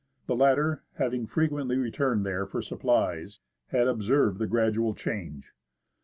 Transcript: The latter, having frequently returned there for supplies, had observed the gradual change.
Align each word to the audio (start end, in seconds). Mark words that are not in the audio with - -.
The 0.25 0.35
latter, 0.35 0.81
having 0.95 1.27
frequently 1.27 1.77
returned 1.77 2.25
there 2.25 2.47
for 2.47 2.59
supplies, 2.63 3.39
had 3.67 3.87
observed 3.87 4.39
the 4.39 4.47
gradual 4.47 4.95
change. 4.95 5.53